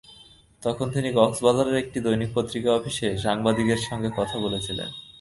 [0.63, 4.89] তখন তিনি কক্সবাজারের একটি দৈনিক পত্রিকা অফিসে সাংবাদিকদের সঙ্গে কথা বলছিলেন।